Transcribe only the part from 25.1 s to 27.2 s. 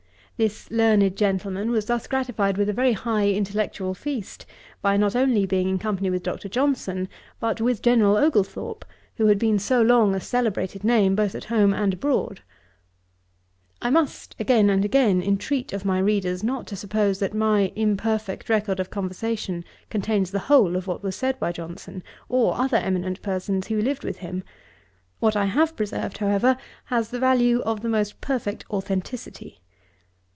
What I have preserved, however, has the